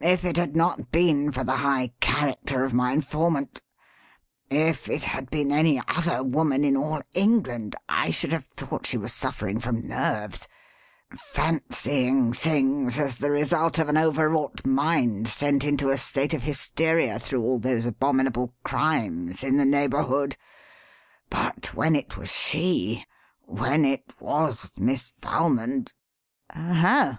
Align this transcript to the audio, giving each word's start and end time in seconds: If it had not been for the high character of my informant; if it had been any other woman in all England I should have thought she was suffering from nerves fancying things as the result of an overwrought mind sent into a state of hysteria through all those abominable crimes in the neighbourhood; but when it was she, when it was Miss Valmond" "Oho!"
If 0.00 0.24
it 0.24 0.36
had 0.36 0.54
not 0.54 0.92
been 0.92 1.32
for 1.32 1.42
the 1.42 1.56
high 1.56 1.92
character 1.98 2.62
of 2.62 2.72
my 2.72 2.92
informant; 2.92 3.60
if 4.50 4.88
it 4.88 5.02
had 5.02 5.30
been 5.30 5.50
any 5.50 5.80
other 5.88 6.22
woman 6.22 6.62
in 6.64 6.76
all 6.76 7.02
England 7.12 7.74
I 7.88 8.12
should 8.12 8.30
have 8.30 8.44
thought 8.44 8.86
she 8.86 8.96
was 8.98 9.12
suffering 9.12 9.58
from 9.58 9.88
nerves 9.88 10.46
fancying 11.10 12.32
things 12.32 13.00
as 13.00 13.18
the 13.18 13.32
result 13.32 13.80
of 13.80 13.88
an 13.88 13.96
overwrought 13.98 14.64
mind 14.64 15.26
sent 15.26 15.64
into 15.64 15.90
a 15.90 15.98
state 15.98 16.32
of 16.32 16.42
hysteria 16.44 17.18
through 17.18 17.42
all 17.42 17.58
those 17.58 17.84
abominable 17.84 18.54
crimes 18.62 19.42
in 19.42 19.56
the 19.56 19.64
neighbourhood; 19.66 20.36
but 21.30 21.72
when 21.74 21.96
it 21.96 22.16
was 22.16 22.30
she, 22.30 23.04
when 23.44 23.84
it 23.84 24.04
was 24.20 24.78
Miss 24.78 25.10
Valmond" 25.20 25.94
"Oho!" 26.56 27.16